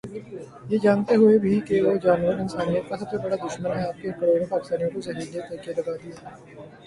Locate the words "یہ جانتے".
0.69-1.15